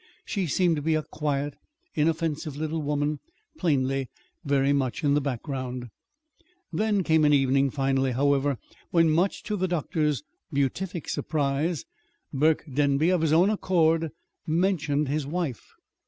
She 0.25 0.47
seemed 0.47 0.77
to 0.77 0.81
be 0.81 0.95
a 0.95 1.03
quiet, 1.03 1.57
inoffensive 1.93 2.57
little 2.57 2.81
woman, 2.81 3.19
plainly 3.59 4.09
very 4.43 4.73
much 4.73 5.03
in 5.03 5.13
the 5.13 5.21
background. 5.21 5.89
There 6.73 7.03
came 7.03 7.23
an 7.23 7.33
evening 7.33 7.69
finally, 7.69 8.13
however, 8.13 8.57
when, 8.89 9.11
much 9.11 9.43
to 9.43 9.55
the 9.55 9.67
doctor's 9.67 10.23
beatific 10.51 11.07
surprise, 11.07 11.85
Burke 12.33 12.65
Denby, 12.73 13.11
of 13.11 13.21
his 13.21 13.31
own 13.31 13.51
accord, 13.51 14.09
mentioned 14.47 15.07
his 15.07 15.27
wife. 15.27 15.69